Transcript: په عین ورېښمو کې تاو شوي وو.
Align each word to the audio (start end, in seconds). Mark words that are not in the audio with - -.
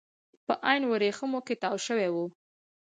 په 0.45 0.53
عین 0.67 0.83
ورېښمو 0.91 1.39
کې 1.47 1.55
تاو 1.61 1.77
شوي 1.85 2.09
وو. 2.11 2.25